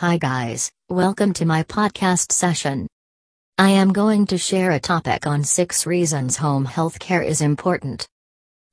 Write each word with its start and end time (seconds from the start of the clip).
Hi, 0.00 0.18
guys, 0.18 0.70
welcome 0.90 1.32
to 1.32 1.46
my 1.46 1.62
podcast 1.62 2.30
session. 2.30 2.86
I 3.56 3.70
am 3.70 3.94
going 3.94 4.26
to 4.26 4.36
share 4.36 4.72
a 4.72 4.78
topic 4.78 5.26
on 5.26 5.42
six 5.42 5.86
reasons 5.86 6.36
home 6.36 6.66
healthcare 6.66 7.24
is 7.24 7.40
important. 7.40 8.06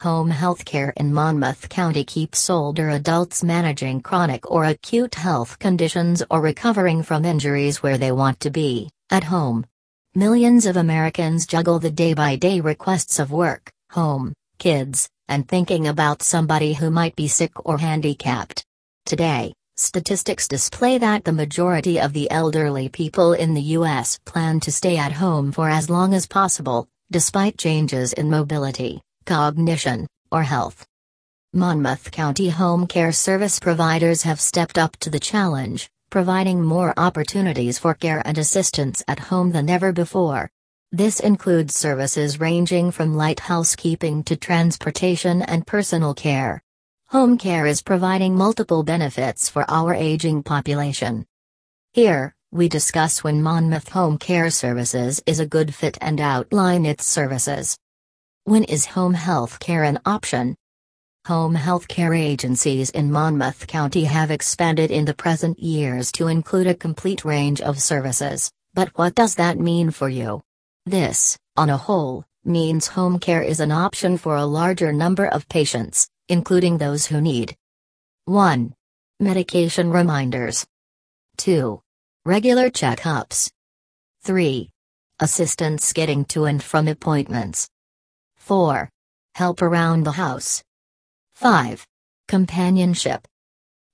Home 0.00 0.30
healthcare 0.30 0.94
in 0.96 1.12
Monmouth 1.12 1.68
County 1.68 2.04
keeps 2.04 2.48
older 2.48 2.88
adults 2.88 3.44
managing 3.44 4.00
chronic 4.00 4.50
or 4.50 4.64
acute 4.64 5.14
health 5.14 5.58
conditions 5.58 6.22
or 6.30 6.40
recovering 6.40 7.02
from 7.02 7.26
injuries 7.26 7.82
where 7.82 7.98
they 7.98 8.12
want 8.12 8.40
to 8.40 8.48
be, 8.48 8.88
at 9.10 9.24
home. 9.24 9.66
Millions 10.14 10.64
of 10.64 10.78
Americans 10.78 11.44
juggle 11.44 11.78
the 11.78 11.90
day 11.90 12.14
by 12.14 12.36
day 12.36 12.62
requests 12.62 13.18
of 13.18 13.30
work, 13.30 13.70
home, 13.90 14.32
kids, 14.58 15.06
and 15.28 15.46
thinking 15.46 15.86
about 15.86 16.22
somebody 16.22 16.72
who 16.72 16.90
might 16.90 17.14
be 17.14 17.28
sick 17.28 17.52
or 17.66 17.76
handicapped. 17.76 18.64
Today, 19.04 19.52
Statistics 19.82 20.46
display 20.46 20.98
that 20.98 21.24
the 21.24 21.32
majority 21.32 21.98
of 21.98 22.12
the 22.12 22.30
elderly 22.30 22.90
people 22.90 23.32
in 23.32 23.54
the 23.54 23.62
U.S. 23.78 24.18
plan 24.26 24.60
to 24.60 24.70
stay 24.70 24.98
at 24.98 25.10
home 25.10 25.52
for 25.52 25.70
as 25.70 25.88
long 25.88 26.12
as 26.12 26.26
possible, 26.26 26.86
despite 27.10 27.56
changes 27.56 28.12
in 28.12 28.28
mobility, 28.28 29.00
cognition, 29.24 30.06
or 30.30 30.42
health. 30.42 30.84
Monmouth 31.54 32.10
County 32.10 32.50
Home 32.50 32.86
Care 32.86 33.10
Service 33.10 33.58
providers 33.58 34.22
have 34.24 34.38
stepped 34.38 34.76
up 34.76 34.98
to 34.98 35.08
the 35.08 35.18
challenge, 35.18 35.88
providing 36.10 36.62
more 36.62 36.92
opportunities 36.98 37.78
for 37.78 37.94
care 37.94 38.20
and 38.26 38.36
assistance 38.36 39.02
at 39.08 39.30
home 39.30 39.50
than 39.50 39.70
ever 39.70 39.92
before. 39.92 40.50
This 40.92 41.20
includes 41.20 41.74
services 41.74 42.38
ranging 42.38 42.90
from 42.90 43.16
light 43.16 43.40
housekeeping 43.40 44.24
to 44.24 44.36
transportation 44.36 45.40
and 45.40 45.66
personal 45.66 46.12
care. 46.12 46.62
Home 47.12 47.38
care 47.38 47.66
is 47.66 47.82
providing 47.82 48.36
multiple 48.36 48.84
benefits 48.84 49.48
for 49.48 49.68
our 49.68 49.92
aging 49.92 50.44
population. 50.44 51.26
Here, 51.92 52.36
we 52.52 52.68
discuss 52.68 53.24
when 53.24 53.42
Monmouth 53.42 53.88
Home 53.88 54.16
Care 54.16 54.48
Services 54.48 55.20
is 55.26 55.40
a 55.40 55.46
good 55.46 55.74
fit 55.74 55.98
and 56.00 56.20
outline 56.20 56.86
its 56.86 57.04
services. 57.04 57.76
When 58.44 58.62
is 58.62 58.86
home 58.86 59.14
health 59.14 59.58
care 59.58 59.82
an 59.82 59.98
option? 60.06 60.54
Home 61.26 61.56
health 61.56 61.88
care 61.88 62.14
agencies 62.14 62.90
in 62.90 63.10
Monmouth 63.10 63.66
County 63.66 64.04
have 64.04 64.30
expanded 64.30 64.92
in 64.92 65.04
the 65.04 65.12
present 65.12 65.58
years 65.58 66.12
to 66.12 66.28
include 66.28 66.68
a 66.68 66.76
complete 66.76 67.24
range 67.24 67.60
of 67.60 67.82
services, 67.82 68.52
but 68.72 68.88
what 68.96 69.16
does 69.16 69.34
that 69.34 69.58
mean 69.58 69.90
for 69.90 70.08
you? 70.08 70.42
This, 70.86 71.36
on 71.56 71.70
a 71.70 71.76
whole, 71.76 72.24
means 72.44 72.86
home 72.86 73.18
care 73.18 73.42
is 73.42 73.58
an 73.58 73.72
option 73.72 74.16
for 74.16 74.36
a 74.36 74.46
larger 74.46 74.92
number 74.92 75.26
of 75.26 75.48
patients, 75.48 76.08
including 76.30 76.78
those 76.78 77.06
who 77.06 77.20
need 77.20 77.56
1. 78.26 78.72
Medication 79.18 79.90
reminders. 79.90 80.64
2. 81.38 81.82
Regular 82.24 82.70
checkups. 82.70 83.50
3. 84.22 84.70
Assistance 85.18 85.92
getting 85.92 86.24
to 86.26 86.44
and 86.44 86.62
from 86.62 86.86
appointments. 86.86 87.68
4. 88.36 88.88
Help 89.34 89.60
around 89.60 90.04
the 90.04 90.12
house. 90.12 90.62
5. 91.34 91.84
Companionship. 92.28 93.26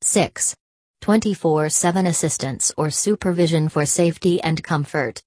6. 0.03 0.55
24 1.01 1.69
7 1.71 2.07
assistance 2.07 2.73
or 2.77 2.91
supervision 2.91 3.69
for 3.69 3.87
safety 3.87 4.41
and 4.43 4.63
comfort. 4.63 5.23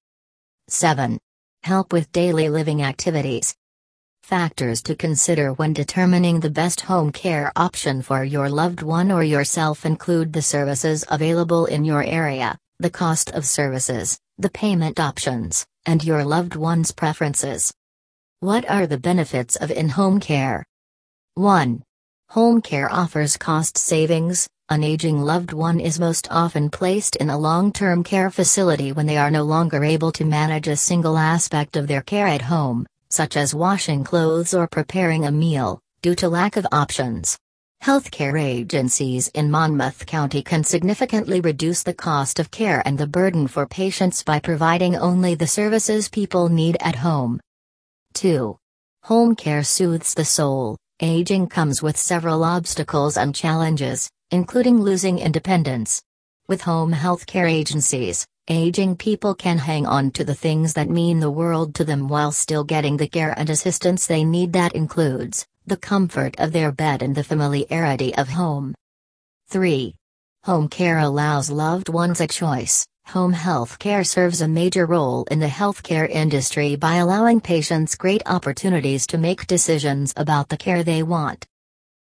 7. 0.68 1.18
Help 1.64 1.92
with 1.92 2.12
daily 2.12 2.48
living 2.48 2.82
activities. 2.82 3.56
Factors 4.30 4.80
to 4.82 4.94
consider 4.94 5.54
when 5.54 5.72
determining 5.72 6.38
the 6.38 6.50
best 6.50 6.82
home 6.82 7.10
care 7.10 7.50
option 7.56 8.00
for 8.00 8.22
your 8.22 8.48
loved 8.48 8.80
one 8.80 9.10
or 9.10 9.24
yourself 9.24 9.84
include 9.84 10.32
the 10.32 10.40
services 10.40 11.04
available 11.10 11.66
in 11.66 11.84
your 11.84 12.04
area, 12.04 12.56
the 12.78 12.90
cost 12.90 13.32
of 13.32 13.44
services, 13.44 14.20
the 14.38 14.48
payment 14.48 15.00
options, 15.00 15.66
and 15.84 16.04
your 16.04 16.22
loved 16.22 16.54
one's 16.54 16.92
preferences. 16.92 17.74
What 18.38 18.70
are 18.70 18.86
the 18.86 18.98
benefits 18.98 19.56
of 19.56 19.72
in 19.72 19.88
home 19.88 20.20
care? 20.20 20.64
1. 21.34 21.82
Home 22.28 22.62
care 22.62 22.88
offers 22.88 23.36
cost 23.36 23.76
savings. 23.76 24.48
An 24.68 24.84
aging 24.84 25.20
loved 25.20 25.52
one 25.52 25.80
is 25.80 25.98
most 25.98 26.28
often 26.30 26.70
placed 26.70 27.16
in 27.16 27.30
a 27.30 27.36
long 27.36 27.72
term 27.72 28.04
care 28.04 28.30
facility 28.30 28.92
when 28.92 29.06
they 29.06 29.16
are 29.16 29.32
no 29.32 29.42
longer 29.42 29.82
able 29.82 30.12
to 30.12 30.24
manage 30.24 30.68
a 30.68 30.76
single 30.76 31.18
aspect 31.18 31.76
of 31.76 31.88
their 31.88 32.02
care 32.02 32.28
at 32.28 32.42
home, 32.42 32.86
such 33.10 33.36
as 33.36 33.54
washing 33.54 34.04
clothes 34.04 34.54
or 34.54 34.66
preparing 34.66 35.26
a 35.26 35.30
meal, 35.30 35.80
due 36.02 36.14
to 36.14 36.28
lack 36.28 36.56
of 36.56 36.66
options. 36.72 37.38
Healthcare 37.82 38.38
agencies 38.38 39.28
in 39.28 39.50
Monmouth 39.50 40.04
County 40.04 40.42
can 40.42 40.62
significantly 40.64 41.40
reduce 41.40 41.82
the 41.82 41.94
cost 41.94 42.38
of 42.38 42.50
care 42.50 42.82
and 42.84 42.98
the 42.98 43.06
burden 43.06 43.46
for 43.46 43.66
patients 43.66 44.22
by 44.22 44.38
providing 44.38 44.96
only 44.96 45.34
the 45.34 45.46
services 45.46 46.08
people 46.08 46.50
need 46.50 46.76
at 46.80 46.96
home. 46.96 47.40
2. 48.14 48.56
Home 49.04 49.34
care 49.34 49.62
soothes 49.62 50.12
the 50.12 50.26
soul. 50.26 50.76
Aging 51.00 51.46
comes 51.46 51.82
with 51.82 51.96
several 51.96 52.44
obstacles 52.44 53.16
and 53.16 53.34
challenges, 53.34 54.10
including 54.30 54.82
losing 54.82 55.18
independence. 55.18 56.02
With 56.48 56.60
home 56.60 56.92
healthcare 56.92 57.50
agencies, 57.50 58.26
Aging 58.52 58.96
people 58.96 59.36
can 59.36 59.58
hang 59.58 59.86
on 59.86 60.10
to 60.10 60.24
the 60.24 60.34
things 60.34 60.74
that 60.74 60.90
mean 60.90 61.20
the 61.20 61.30
world 61.30 61.72
to 61.76 61.84
them 61.84 62.08
while 62.08 62.32
still 62.32 62.64
getting 62.64 62.96
the 62.96 63.06
care 63.06 63.32
and 63.38 63.48
assistance 63.48 64.08
they 64.08 64.24
need 64.24 64.52
that 64.54 64.74
includes 64.74 65.46
the 65.66 65.76
comfort 65.76 66.34
of 66.40 66.50
their 66.50 66.72
bed 66.72 67.00
and 67.00 67.14
the 67.14 67.22
familiarity 67.22 68.12
of 68.16 68.28
home. 68.28 68.74
3. 69.50 69.94
Home 70.42 70.66
care 70.66 70.98
allows 70.98 71.48
loved 71.48 71.88
ones 71.88 72.20
a 72.20 72.26
choice. 72.26 72.84
Home 73.06 73.32
health 73.32 73.78
care 73.78 74.02
serves 74.02 74.40
a 74.40 74.48
major 74.48 74.84
role 74.84 75.22
in 75.30 75.38
the 75.38 75.46
healthcare 75.46 76.10
industry 76.10 76.74
by 76.74 76.96
allowing 76.96 77.40
patients 77.40 77.94
great 77.94 78.22
opportunities 78.26 79.06
to 79.06 79.18
make 79.18 79.46
decisions 79.46 80.12
about 80.16 80.48
the 80.48 80.56
care 80.56 80.82
they 80.82 81.04
want. 81.04 81.46